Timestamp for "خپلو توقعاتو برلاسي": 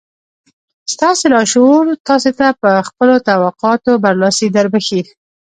2.89-4.47